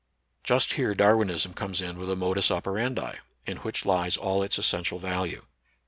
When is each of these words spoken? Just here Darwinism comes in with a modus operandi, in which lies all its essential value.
Just 0.43 0.73
here 0.73 0.95
Darwinism 0.95 1.53
comes 1.53 1.79
in 1.79 1.99
with 1.99 2.09
a 2.09 2.15
modus 2.15 2.49
operandi, 2.49 3.17
in 3.45 3.57
which 3.57 3.85
lies 3.85 4.17
all 4.17 4.41
its 4.41 4.57
essential 4.57 4.97
value. 4.97 5.43